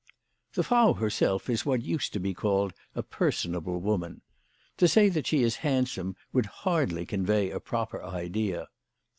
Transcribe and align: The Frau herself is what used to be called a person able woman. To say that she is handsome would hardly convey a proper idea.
The 0.53 0.63
Frau 0.63 0.93
herself 0.93 1.47
is 1.47 1.63
what 1.63 1.83
used 1.83 2.11
to 2.13 2.19
be 2.19 2.33
called 2.33 2.73
a 2.95 3.03
person 3.03 3.53
able 3.53 3.79
woman. 3.79 4.21
To 4.77 4.87
say 4.87 5.09
that 5.09 5.27
she 5.27 5.43
is 5.43 5.57
handsome 5.57 6.15
would 6.33 6.47
hardly 6.65 7.05
convey 7.05 7.51
a 7.51 7.59
proper 7.59 8.01
idea. 8.03 8.67